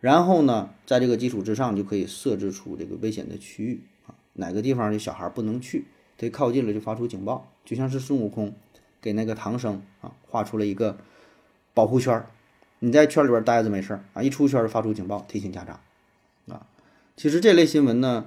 [0.00, 5.84] 然后呢，在这个基础之上，就可以设置出这个危险的区域啊，哪个地方的小孩不能去，
[6.18, 8.54] 他靠近了就发出警报，就像是孙悟空
[9.00, 10.96] 给那个唐僧啊画出了一个
[11.74, 12.26] 保护圈儿，
[12.78, 15.78] 你在圈里边待着没事儿啊，一出圈就发出警报，提醒家长
[16.48, 16.66] 啊。
[17.16, 18.26] 其实这类新闻呢，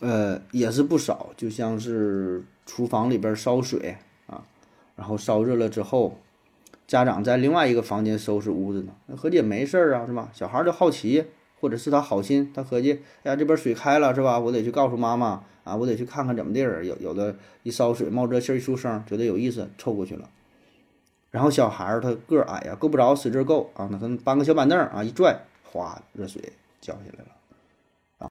[0.00, 4.44] 呃，也是不少，就像是厨房里边烧水啊。
[4.96, 6.18] 然后烧热了之后，
[6.86, 10.30] 家长在另外一个房间收拾屋子呢，合计也没事儿啊，是吧？
[10.34, 11.24] 小孩就好奇，
[11.62, 14.38] 或者是他好心，他合计，哎呀，这边水开了，是吧？
[14.38, 16.84] 我得去告诉妈妈啊，我得去看看怎么地儿。
[16.84, 20.28] 有有的一烧水冒热气一出声，觉得有意思，凑过去了。
[21.30, 26.42] 然后小孩儿他个矮呀，够不着，使劲够啊，那可能搬个小板凳啊，一拽，哗，热水
[26.80, 27.30] 浇下来了
[28.18, 28.28] 啊。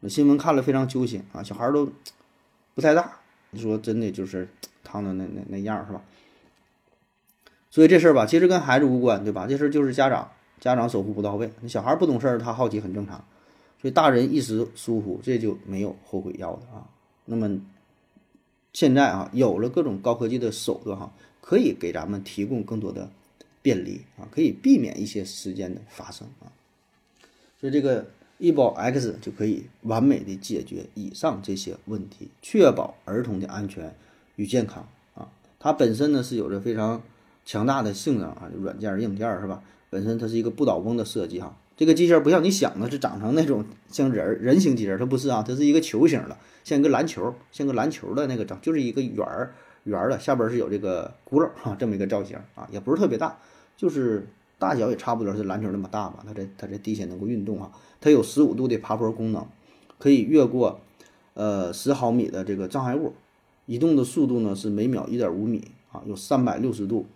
[0.00, 1.88] 那新闻看了非常揪心啊，小孩都
[2.74, 4.48] 不太大，你说真的就是。
[4.86, 6.02] 烫的那那那样是吧？
[7.70, 9.46] 所以这事儿吧，其实跟孩子无关，对吧？
[9.48, 10.30] 这事儿就是家长
[10.64, 13.22] 家长守护不到位，那小孩不懂事儿，他好奇很正常。
[13.82, 16.88] 所以大人一时疏忽，这就没有后悔药的啊。
[17.26, 17.60] 那么
[18.72, 23.10] 现在啊，有了各种高科技的手段哈，可以给咱们提供更多的
[23.60, 26.48] 便利啊，可以避免一些事件的发生啊。
[27.60, 28.06] 所以这个
[28.38, 33.94] 医保 X 就可以完美的解决以上这些问题，确保儿童的安全
[34.36, 35.28] 与健康啊。
[35.58, 37.02] 它本身呢是有着非常
[37.44, 39.62] 强大的性能啊，软件硬件是吧？
[39.94, 41.56] 本身它是一个不倒翁的设计哈。
[41.76, 49.54] 这个机器人不像你想的，是长成那种像人人形机器人，它不是啊，它是一个球形的，像一个篮球，像个篮球的那个长，就是一个圆儿
[49.84, 53.38] 圆儿的，下边是有这个轱辘哈，这么一个造型啊，也不是特别大，
[53.76, 54.26] 就是
[54.58, 56.24] 大小也差不多是篮球那么大吧。
[56.26, 59.46] 它这它这地下能够运动啊，它有十五度的爬坡功能，
[59.98, 60.80] 可以越过
[61.34, 63.14] 呃十毫米的这个障碍物，
[63.66, 67.06] 移动的速度呢是每秒一点五米啊，有三百六十度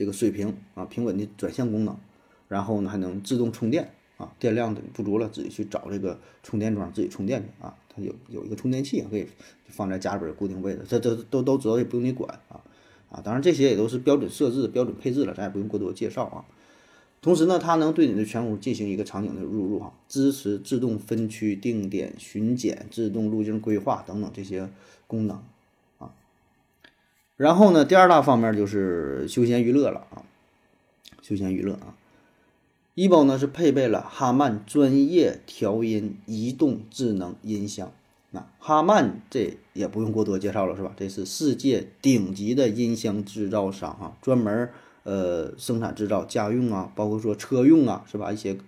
[0.00, 1.94] 这个水平啊平稳的转向功能。
[2.48, 7.76] 然后呢，还能自动充电啊，电量的不足了，自己去找这个充电桩，自己充电去啊。
[7.94, 9.26] 它有有一个充电器，可以
[9.68, 12.64] 放在家里边固定位置，这这都都知道，也不用你管啊
[13.10, 13.20] 啊。
[13.22, 16.44] 当然这些也都是标准设置、标准配置了，咱也不用过多介绍啊。
[17.20, 24.70] 同时呢，它能对你的全屋进行一个场景的入入哈，支持自动分区定点巡检、自动路径规划等等这些
[25.06, 25.40] 功能。
[27.40, 30.20] 然后呢，第二大方面就是休闲娱乐了啊，
[31.22, 31.96] 休闲娱乐啊。
[32.94, 37.90] 医保呢是配备了哈曼专业调音移动智能音箱，
[38.32, 40.92] 那哈曼这也不用过多介绍了是吧？
[40.98, 44.68] 这是世界顶级的音箱制造商啊，专门
[45.04, 48.30] 呃生产制造家用啊，包括说车用啊是吧？
[48.30, 48.58] 一些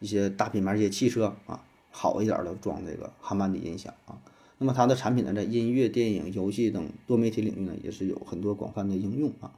[0.00, 1.62] 一些大品牌一些汽车啊，
[1.92, 4.18] 好一点的装这个哈曼的音响啊。
[4.58, 9.52] 那么它的产品呢，在音乐、电影、游戏等多媒体领域呢，也是有很多广泛的应用啊。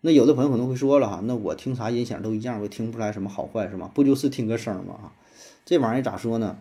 [0.00, 3.90] 那有的朋友可能会说了哈，那我听啥音响都一样，我听不出来什么好坏是吗？
[3.92, 4.94] 不就是听个声吗？
[5.02, 5.12] 哈，
[5.64, 6.56] 这玩意儿咋说呢？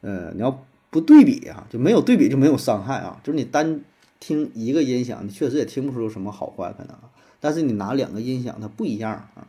[0.00, 3.20] 呃，你要不对比啊，就没有对比就没有伤害啊。
[3.22, 3.80] 就是你单
[4.20, 6.96] 听一个音响，你确实也听不出什么好坏可能。
[7.40, 9.46] 但是你拿两个音响，它不一样啊，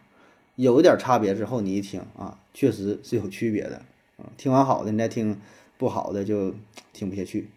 [0.56, 3.78] 有一点差别之后，你一听啊，确实是有区别的
[4.18, 4.26] 啊。
[4.38, 5.40] 听完好的，你再听
[5.80, 6.54] 不好的就
[6.94, 7.50] 听不下去，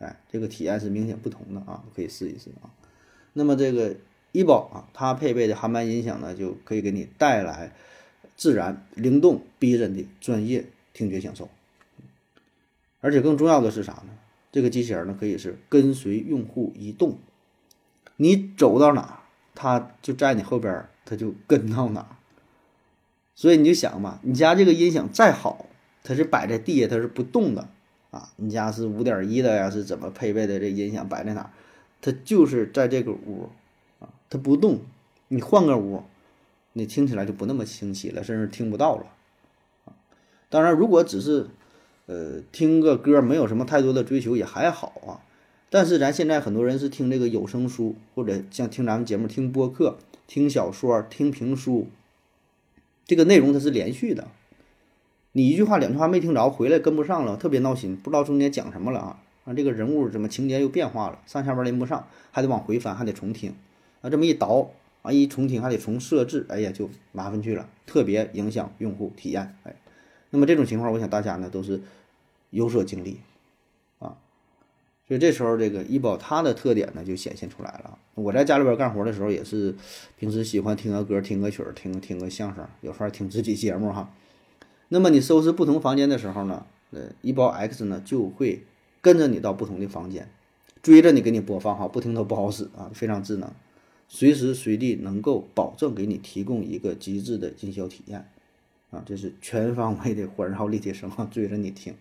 [0.00, 2.74] 哎，这个体验是明显不同的啊，可以试一试啊。
[3.34, 3.94] 那么这个。
[4.32, 7.72] 医保啊，它配备的哈曼音响呢，就可以给你带来
[8.36, 11.48] 自然、灵动、逼真的专业听觉享受。
[13.00, 14.10] 而且更重要的是啥呢？
[14.52, 17.16] 这个机器人呢，可以是跟随用户移动，
[18.16, 19.22] 你走到哪，
[19.54, 22.18] 它就在你后边，它就跟到哪。
[23.34, 25.64] 所以你就想吧，你家这个音响再好，
[26.08, 27.68] 它是摆在地下，它是不动的
[28.10, 28.30] 啊。
[28.36, 30.58] 你家是五点一的呀，是怎么配备的？
[30.58, 31.50] 这音响摆在哪，
[32.00, 33.50] 它就是在这个屋。
[33.98, 34.80] 啊它不动，
[35.28, 36.02] 你换个屋，
[36.72, 39.04] 你听起来就不那么清晰了，甚至听不到了。
[39.84, 39.92] 啊
[40.48, 41.48] 当然，如果只是
[42.06, 45.20] 呃听个歌，没有什么太多的追求，也还好啊。
[45.68, 51.88] 但是咱现在很多人是听这个有声书，或者像听咱们节目、听播客、听小说、听评书，
[53.04, 54.28] 这个内容它是连续的。
[55.32, 59.52] 你一句话、两句话没听着，回来跟不上了，特别闹心，不知道中间讲什么了啊啊！
[59.52, 63.54] 这个人物怎么情节又变化了，上下班连不上，还得往回翻，还得重听。
[64.00, 64.70] 啊，这么一倒
[65.02, 69.54] 啊，一重听还得重设置，哎呀，就麻烦去了，特别影响用户体验。
[69.64, 69.76] 哎，
[70.30, 71.82] 那么这种情况，我想大家呢都是
[72.50, 73.20] 有所经历
[73.98, 74.16] 啊。
[75.06, 77.98] 所以这时候这个医保它的特点呢就显现出来了。
[78.14, 79.74] 我在家里边干活的时候，也是
[80.18, 84.10] 平时喜欢听个歌、听个曲儿、听听个相声，有时候听自己节目哈。
[84.88, 88.62] 那么你收拾不同房间的时候呢，呃，一包 X 呢就会
[89.00, 90.28] 跟着你到不同的房间，
[90.82, 93.50] 追着你给你播放哈，不听都不好使啊，非常智能。
[94.08, 98.26] 随时随地能够保证给你提供一个极致的音效体验，
[98.90, 101.94] 啊，这是全方位的环绕立体声啊， 追着你听，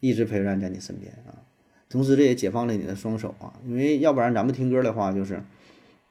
[0.00, 1.44] 一直陪伴在你身边啊。
[1.90, 5.42] 同时这也解放了你的双手啊，因为要不然咱们听歌的话就是，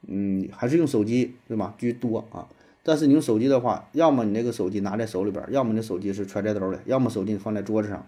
[0.06, 2.46] 嗯，还是用手机对吧居多啊。
[2.88, 8.06] 但是你用手机的话，要么你那个手机拿在手里边，要么你手机是揣在兜里，要么手机你放在桌子上，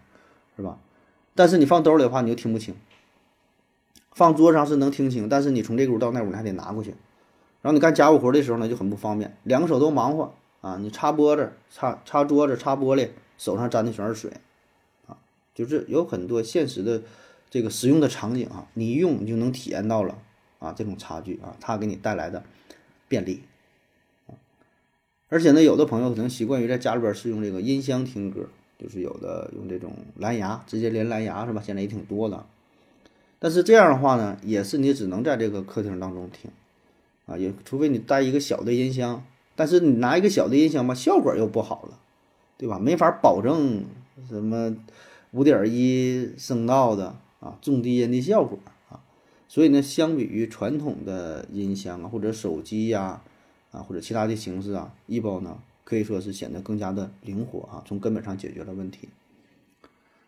[0.57, 0.79] 是吧？
[1.35, 2.75] 但是你放兜里的话，你又听不清。
[4.13, 6.95] 放桌上是能听清，但是你从这屋到那屋你还得拿过去，
[7.61, 10.79] 然后你干家务活的时候呢就很不方便，两个手都忙活啊！
[10.81, 14.33] 你擦玻子、擦擦桌子、擦玻璃，手上沾的全是水，
[15.07, 15.19] 啊，
[15.55, 17.03] 就是有很多现实的
[17.51, 20.17] 这个实用的场景啊，你一用你就能体验到了
[20.59, 22.43] 啊这种差距啊，它给你带来的
[23.09, 23.43] 便利，
[25.31, 28.47] 而且呢，有的朋友可能习惯于在家里边是用这个音箱听歌，
[28.79, 31.63] 就是有的用这种蓝牙直接连蓝牙是吧？
[31.65, 32.45] 现在也挺多的。
[33.39, 36.51] 但是这样的话呢，也是你只能在这个客厅当中听，
[37.27, 41.99] 啊，也除非你带一个小的音箱，但是你拿一个小的音箱吧，效果又不好了，
[42.59, 42.79] 对吧？
[42.79, 43.85] 没法保证
[44.29, 44.77] 什么
[45.31, 48.59] 五点一声道的啊重低音的效果
[48.91, 49.01] 啊。
[49.49, 53.23] 所以呢，相比于传统的音箱啊，或者手机呀，
[53.71, 59.09] 啊或者其他的形式啊，易宝呢可以说是显得更加的灵活啊，从根本上解决了问题。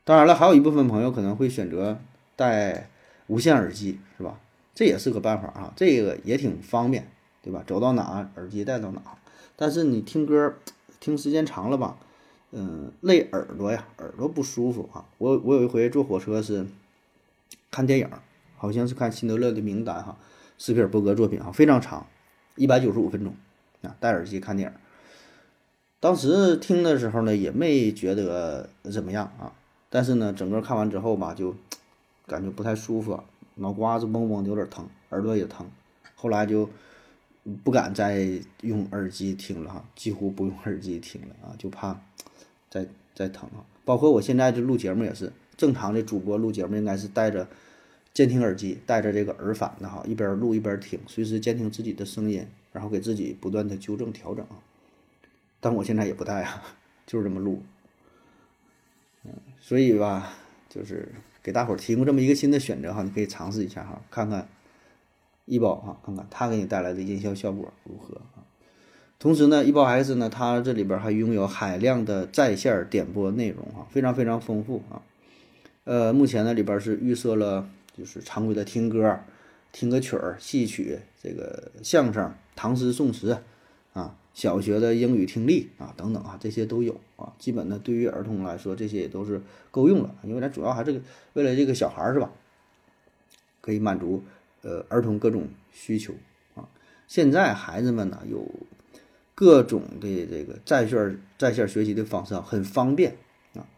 [0.04, 1.98] 当然了，还有一部分朋友可能会选择
[2.34, 2.88] 戴
[3.28, 4.40] 无线耳机，是吧？
[4.74, 7.06] 这也是个办法啊，这个也挺方便，
[7.42, 7.62] 对吧？
[7.66, 9.02] 走到哪耳机带到哪。
[9.54, 10.54] 但是你听歌
[10.98, 11.98] 听时间长了吧，
[12.50, 15.04] 嗯，累耳朵呀，耳朵不舒服啊。
[15.18, 16.66] 我我有一回坐火车是
[17.70, 18.08] 看电影，
[18.56, 20.16] 好像是看《辛德勒的名单》哈，
[20.58, 22.06] 斯皮尔伯格作品啊，非常长，
[22.56, 23.34] 一百九十五分钟
[23.82, 24.78] 啊，戴耳机看电影。
[26.00, 29.52] 当时听的时候呢，也没觉得怎么样啊。
[29.88, 31.54] 但是呢，整个看完之后吧，就
[32.26, 33.22] 感觉不太舒服，
[33.56, 35.70] 脑瓜子嗡嗡的，有点疼，耳朵也疼。
[36.14, 36.68] 后来就
[37.62, 38.26] 不敢再
[38.62, 42.00] 用耳机听了哈，几乎不用耳机听了啊，就怕
[42.70, 43.62] 再再疼啊。
[43.84, 47.46] 包括我现在就录节目也是，正常的主播录节目应该是带着
[48.14, 54.46] 监听耳机，带着这个耳返的哈，一边录一边听，随时监听自己的声音，然后给自己不断的纠正调整。
[55.60, 56.62] 但我现在也不带啊，
[57.06, 57.62] 就是这么录。
[59.24, 60.34] 嗯，所以吧，
[60.68, 61.08] 就是
[61.42, 64.48] 给大伙儿提供这么一个新的选择哈，你可以尝试一下哈，看看
[65.46, 68.44] 易宝哈，看看它给你带来的音效效果如何啊。
[69.18, 75.00] 同时呢，易宝 S 呢，它这里边还拥有海量的在线点播内容哈，非常非常丰富啊。
[75.84, 79.20] 呃，目前呢里边是预设了就是常规的听歌、
[79.72, 83.38] 听个曲儿、戏曲、这个相声、唐诗宋词
[83.92, 84.16] 啊。
[84.34, 87.34] 小学的英语听力啊，等等啊，这些都有啊。
[87.38, 91.02] 基本呢，对于儿童来说，这些也都是够用了，因为咱主要还是
[91.34, 92.32] 为了这个小孩儿是吧？
[93.60, 94.24] 可以满足
[94.62, 96.14] 呃儿童各种需求
[96.54, 96.66] 啊。
[97.06, 98.50] 现在孩子们呢有
[99.34, 103.18] 各种的这个在线在线学习的方式啊，很方便
[103.54, 103.68] 啊。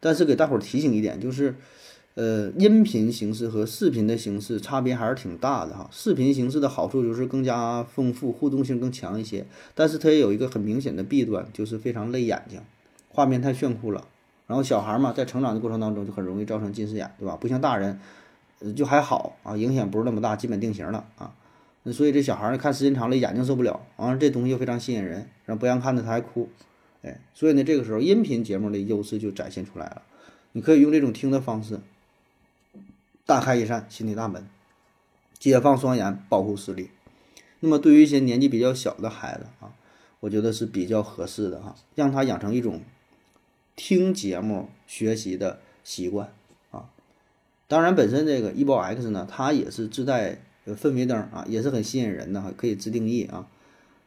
[0.00, 1.54] 但是给大伙儿提醒一点，就是。
[2.18, 5.88] 呃，音频形式和视频的形式差别还是挺大的哈。
[5.92, 12.60] 视频形式的好处就是更加丰富，互动性更强一些，但是它也有一个很明显的弊端，就是非常累眼睛，
[13.08, 14.04] 画面太炫酷了。
[14.48, 17.36] 然后小孩嘛，在成长的过程当中就很容易造成近视眼，对吧？
[17.36, 18.00] 不像大人，
[18.58, 21.32] 呃，就还好啊，影响不是那么大，基本定型了啊。
[21.92, 26.48] 所以这小孩呢，看时间长了眼睛受不了，完了这东西又非常吸引人，然后不让看的他还哭，
[27.02, 30.02] 哎，所以呢，这个时候音频节目的优势就展现出来了，
[30.50, 31.78] 你可以用这种听的方式。
[33.28, 34.48] 大开一扇新的大门，
[35.38, 36.88] 解放双眼，保护视力。
[37.60, 39.74] 那么，对于一些年纪比较小的孩子啊，
[40.20, 42.80] 我觉得是比较合适的哈，让他养成一种
[43.76, 46.32] 听节目学习的习惯
[46.70, 46.88] 啊。
[47.66, 53.46] 当然，本身这个易宝 X 呢，它也是自带氛围灯啊，也是很吸引人的哈，可以自定义啊，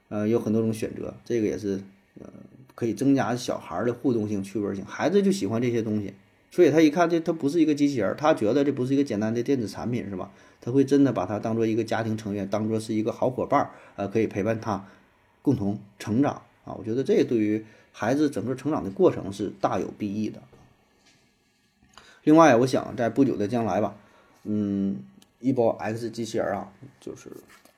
[0.10, 1.80] 呃，有很多种选择，这个也是
[2.20, 2.28] 呃，
[2.74, 6.16] 可以增加小孩的互动性、趣味性，孩子就喜欢这些东西。
[6.54, 10.30] 所以他一看这，他不是一个机器人，他觉得这不是一个简单的电子产品，是吧？
[10.60, 14.86] 他会真的把它当做一个家庭成员，当做是一个好伙伴儿，呃，可以陪伴他
[15.42, 16.76] 共同成长啊。
[16.78, 20.42] 我觉得这对于孩子整个成长的过程是大有裨益的。
[22.26, 23.96] 另外，我想在不久的将来吧，
[24.44, 24.98] 嗯，
[25.40, 27.30] 一包 X 机器人啊，就是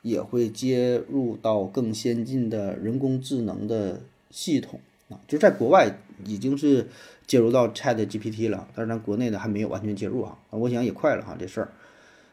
[0.02, 6.88] 也会接入到更先进的人工智能的系统啊，就在国外已经是。
[7.26, 11.70] 接入到 Chat GPT 了，但是咱国内的还没有完全接入啊，我想也快了哈这事儿。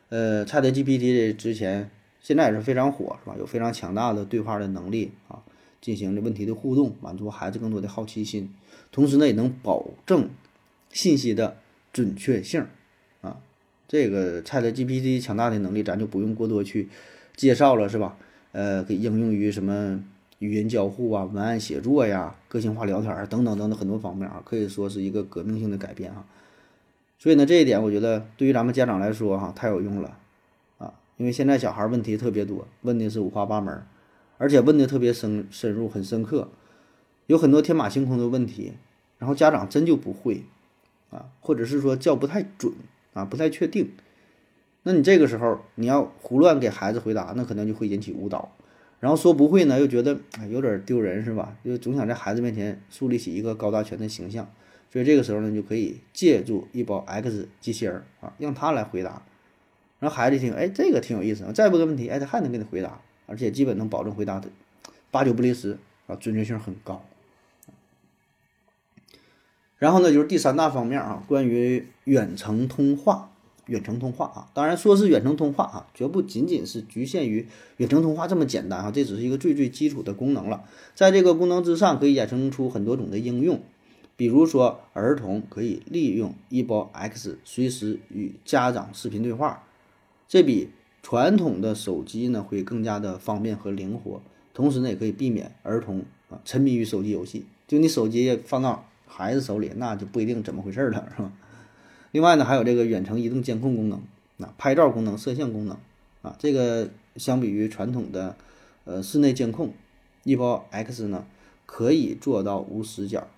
[0.08, 3.36] 呃，Chat GPT 之前现在也是非常火是吧？
[3.38, 5.42] 有非常强大的对话的能力啊，
[5.80, 8.52] 进行的问题的互动，满足孩子更多的好奇心，
[8.90, 10.28] 同时呢也能保证
[10.90, 11.56] 信息的
[11.92, 12.66] 准确性
[13.20, 13.38] 啊。
[13.88, 16.88] 这个 Chat GPT 强大的能力，咱就不用过多去
[17.36, 18.16] 介绍了是吧？
[18.52, 20.02] 呃，可以应用于什么？
[20.40, 26.24] 语音交互啊，文案写作呀，个性化聊天儿等等等等很多方面啊，可以说是一个革命性的改变哈。
[27.18, 30.16] 所以呢，这一点我觉得对于咱们家长来说哈，太有用了
[30.78, 33.82] 啊，因为现在小孩问题特别多，问的是五花八门，
[34.38, 36.48] 而且问的特别深深入很深刻，
[37.26, 38.72] 有很多天马行空的问题，
[39.18, 40.44] 然后家长真就不会
[41.10, 42.72] 啊，或者是说叫不太准
[43.12, 43.90] 啊，不太确定，
[44.84, 48.50] 那你这个时候你要胡乱给孩子回答，那可能就会引起误导。
[49.00, 50.20] 然后说不会呢，又觉得
[50.50, 51.56] 有点丢人是吧？
[51.64, 54.46] 就总想在孩子面前树立起一个高大全的形象，
[54.92, 59.22] 所以这个时候呢，就可以借助一包 X 机器人啊，让他来回答。
[59.98, 64.50] 然后孩子一听，哎，这个挺有意思，再问个问题，哎，他还能给你回答，而且基本能保证回答的
[65.10, 67.02] 八九不离十啊，准确性很高。
[69.78, 73.29] 然后呢，就是第三大方面啊，关于远程通话。
[73.70, 74.50] 远程通话啊。
[74.52, 77.46] 当然说是远程通话啊，绝不仅仅是局限于
[77.78, 80.64] 远程通话这么简单啊，这只是一个最最基础的功能了。
[80.94, 83.60] 在这个功能之上，可以衍生出很多种的应用，
[84.16, 89.64] 比如说儿童可以利用 e 包 X 随时与家长视频对话，
[90.28, 90.68] 这比
[91.02, 94.20] 传统的手机呢会更加的方便和灵活，
[94.52, 97.46] 同时呢也可以避免儿童啊沉迷于手机游戏。
[97.66, 101.32] 就你手机放到孩子手里，那就不一定怎么回事了，是吧？
[102.12, 104.00] 另外呢，还有这个远程移动监控功能，
[104.38, 105.76] 啊，拍照功能、摄像功能，
[106.22, 108.34] 啊，这个相比于传统的，
[108.84, 109.72] 呃，室内监控，
[110.24, 111.24] 一包 X 呢
[111.66, 113.28] 可以做到无死角，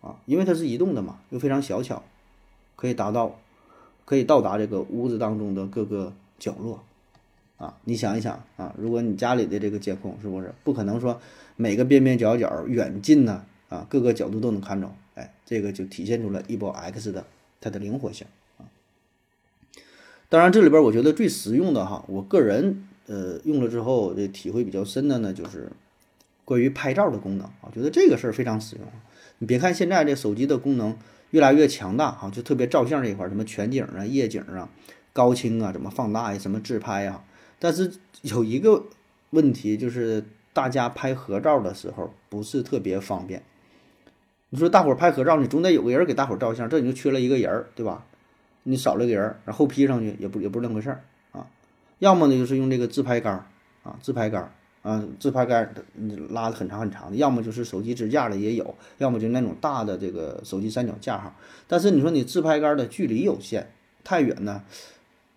[0.00, 2.02] 啊，因为它是移动的嘛，又非常小巧，
[2.74, 3.38] 可以达到，
[4.06, 6.82] 可以到达这个屋子当中的各个角落，
[7.58, 11.20] 啊，你想一想啊，如果你家里的这个监控是不是不可能说
[11.56, 17.26] 每个边边角角、远近呢，啊，各个角度都能看着，哎，这个就体现出了一包 X 的。
[17.62, 18.26] 它的灵活性
[18.58, 18.68] 啊，
[20.28, 25.70] 当然这里边我觉得最实用的哈，我个人呃用了之后这体会比较深的呢，就是
[26.44, 28.84] 关于拍照的功能啊，觉得这个事儿非常实用。
[29.38, 30.98] 你别看现在这手机的功能
[31.30, 34.68] 越来越强大哈，就特别照相这一块，什么全景啊、夜景啊、
[35.12, 37.24] 高清啊、怎么放大呀、什么自拍呀，
[37.58, 37.92] 但是
[38.22, 38.84] 有一个
[39.30, 43.42] 问题就是大家拍合照的时候不是特别方便。
[44.54, 48.04] 你说大伙儿拍合照，你总得有个人给大伙儿照相，这你就缺了一个人儿，对吧？
[48.64, 51.46] 你少了个人儿，然后 P 上去也不也不是那回事儿啊。
[52.00, 53.46] 要么呢就是用这个自拍杆儿
[53.82, 61.34] 啊，自拍杆儿啊，自拍杆儿你拉的很长很长的，要么就是手机支架的也有，要么就那种大的这个手机三脚架哈。
[61.66, 63.66] 但是你说你自拍杆的距离有限，
[64.04, 64.62] 太远呢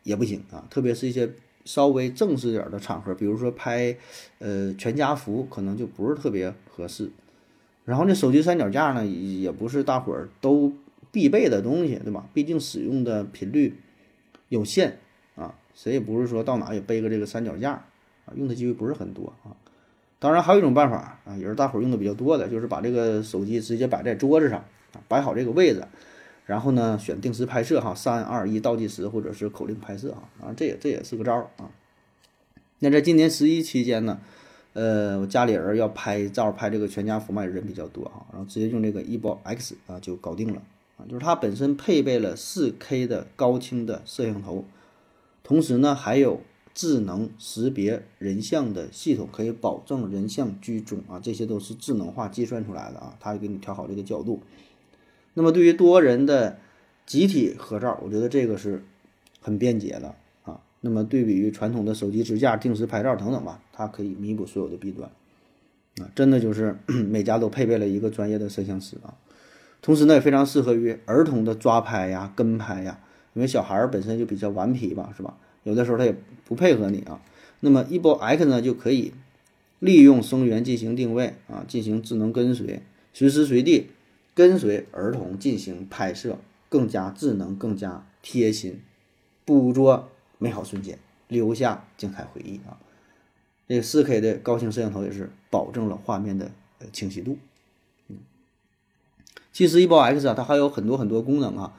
[0.03, 1.31] 也不行啊，特别是一些
[1.63, 3.95] 稍微正式点的场合，比如说拍
[4.39, 7.09] 呃全家福，可能就不是特别合适。
[7.85, 10.73] 然后那手机三脚架呢，也不是大伙儿都
[11.11, 12.27] 必备的东西，对吧？
[12.33, 13.77] 毕竟使用的频率
[14.49, 14.97] 有限
[15.35, 17.73] 啊，谁也不是说到哪也背个这个三脚架
[18.25, 19.55] 啊，用的机会不是很多啊。
[20.17, 24.59] 当然还有一种办法啊，也是大伙儿用的比较多的，就是把这个手机直接摆在桌子上
[24.93, 25.85] 啊，摆好这个位置，
[26.47, 31.69] 然后呢选定时拍摄哈，三二一倒计时或者是口令拍摄啊，啊这也这也是个招儿啊。
[32.79, 34.19] 那在今年十一期间呢？
[34.75, 40.61] 呃，我家里人要拍照拍这个全家福嘛，人比较多哈，然后直接用这个 e 包 X 啊就搞定了
[40.97, 44.65] 啊，就是它本身配备了 4K 的高清的摄像头，
[45.43, 46.41] 同时呢还有
[46.73, 54.41] 智能识别人像的系统，可以保证人像居中啊，这些都是智能化计算出来的啊，它给你调好这个角度。
[55.35, 56.57] 那么对于多人的
[57.05, 58.83] 集体合照，我觉得这个是
[59.39, 60.15] 很便捷的。
[60.85, 65.09] 那么对比于传统的手机支架、定时拍照等等吧，它可以弥补所有的弊端，
[65.97, 66.77] 啊，真的就是
[67.09, 69.15] 每家都配备了一个专业的摄像师啊。
[69.81, 72.99] 同时呢，也非常适合于儿童的抓拍呀、跟拍呀，
[73.33, 75.35] 因为小孩儿本身就比较顽皮吧，是吧？
[75.63, 76.15] 有的时候他也
[76.45, 77.19] 不配合你啊。
[77.61, 79.11] 那么 e 包 X 呢，就可以
[79.79, 83.87] 利用声源进行定位啊，进行智能跟随，随时随地
[84.35, 86.37] 跟随儿童进行拍摄，
[86.69, 88.81] 更加智能、更加贴心，
[89.43, 90.11] 捕捉。
[90.37, 92.77] 美好瞬间，留下精彩回忆啊！
[93.67, 97.37] 这个 4K 的高清摄像头也是保证了画面的呃清晰度。
[98.09, 98.17] 嗯，
[99.51, 101.73] 其实 e 包 X 啊，它还有很多很多功能啊，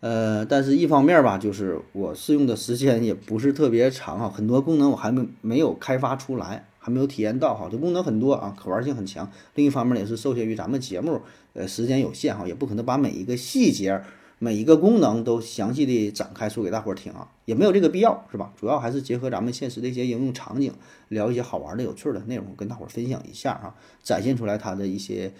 [0.00, 7.68] 呃，但是一方面吧，就是我试用的时间也不是特别长啊，很多功能我还没没有开发出来，还没有体验到哈。
[7.70, 9.30] 这功能很多啊，可玩性很强。
[9.54, 11.22] 另一方面也是受限于咱们节目
[11.54, 14.02] 呃时间有限哈，也不可能把每一个细节。
[14.42, 18.52] 每一个功能都详细的展开说给大伙儿听啊，也没有这个必要，是吧？
[18.58, 20.72] 主要还是结合咱们现实的一些应用场景，
[21.06, 23.72] 聊一些好玩的、有趣的内容，跟大伙儿分享一下啊，
[24.02, 25.32] 展现出来它的一些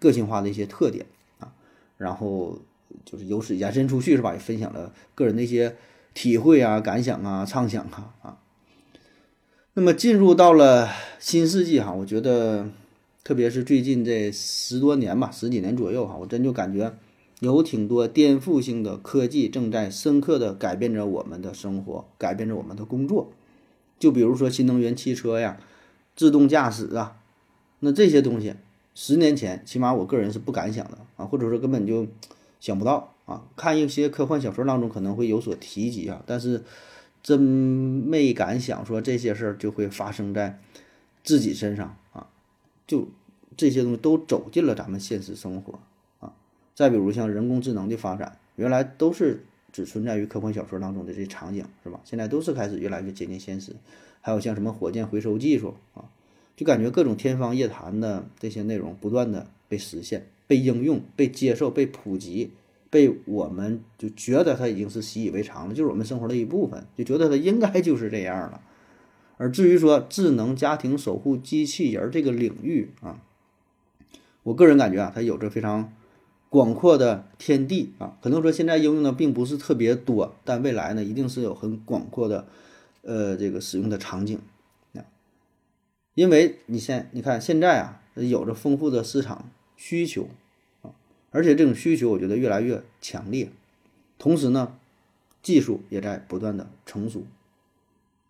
[0.00, 1.06] 个性化的一些特点
[1.38, 1.52] 啊，
[1.98, 2.58] 然后
[3.04, 4.32] 就是由此延伸出去，是吧？
[4.32, 5.76] 也分享了个人的一些
[6.12, 8.38] 体会啊、感想啊、畅想啊啊。
[9.74, 10.88] 那么进入到了
[11.20, 12.66] 新世纪哈，我觉得，
[13.22, 16.92] 特别是最近这十多年吧，十几年左右哈，我真就感觉。
[17.40, 23.30] 有挺多颠覆性的科技正在深刻的改变着我们的生活，改变着我们的工作。
[23.98, 25.58] 就比如说新能源汽车呀、
[26.16, 27.20] 自动驾驶啊，
[27.80, 28.54] 那这些东西，
[28.94, 32.06] 十年前起码我个人是不敢想的啊，或者说根本就
[32.58, 33.44] 想不到啊。
[33.56, 36.64] 看一些科幻小说当中可能会有所提及啊，但是
[37.22, 40.60] 真没敢想说这些事儿就会发生在
[41.22, 42.26] 自己身上啊。
[42.86, 43.06] 就
[43.56, 45.78] 这些东西都走进了咱们现实生活。
[46.78, 51.98] 再比如像人工智能的发展，原来都是只存在于科幻小说当中的这些场景，是吧？
[52.04, 53.72] 现在都是开始越来越接近现实。
[54.20, 56.04] 还有像什么火箭回收技术啊，
[56.54, 62.52] 就感觉各种天方夜谭的这些内容不断的被实现、被应用、被接受、被普及，
[62.90, 68.60] 被我们就觉得它已经是习以为常了，就是我们生活的一部分，就觉得它应该 就是这样了。
[69.36, 73.20] 而至于说智能家庭守护机器人这个领域啊，
[74.44, 75.92] 我个人感觉啊，它有着非常
[76.48, 78.16] 广阔的天地啊。
[78.22, 82.46] 可能说现在应用的并不是特别多，但未来呢，一定是有很广阔的
[83.02, 84.38] 呃这个使用的场景
[84.94, 85.04] 啊。
[86.14, 90.28] 因为你现你看现在啊，有着丰富的市场需求
[90.82, 90.90] 啊。
[91.30, 93.50] 而且这种需求，我觉得越来越强烈，
[94.18, 94.76] 同时呢，
[95.42, 97.24] 技术也在不断的成熟，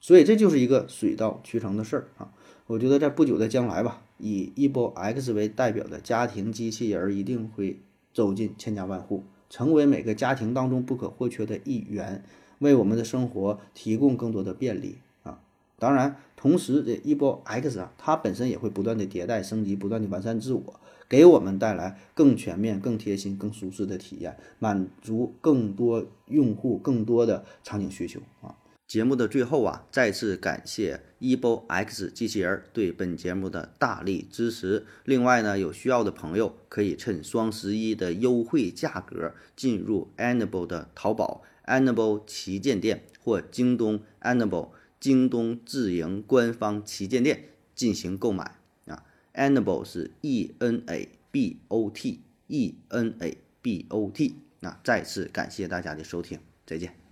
[0.01, 2.33] 所以这就是一个水到渠成的事儿啊！
[2.67, 7.79] 我觉得在不久的将来吧，以 e b o X 为代表的家庭机器人一定会
[8.19, 12.25] 走进千家万户，成为每个家庭当中不可或缺的一员，
[12.59, 15.39] 为我们的生活提供更多的便利啊！
[15.79, 20.81] 当然，同时这一波 X 啊，它本身也会不断的迭代升级，不断的完善自我。
[21.09, 28.57] 给我们带来更全面、更贴心、更舒适的体验，满足更多用户更多的场景需求啊！
[28.89, 34.87] 节目的最后啊，再次感谢 e b o X 机器人对本节目的大力支持。
[35.05, 49.05] 另外呢，有需要的朋友可以趁双十一的优惠价格进入 Anable 的淘宝，Anable 旗舰店或京东 Anable 京东自营官方旗舰店进行购买啊。
[49.35, 57.08] Enable 是 E N A B O T E N A B O T，那再次感谢大家的收听，再见。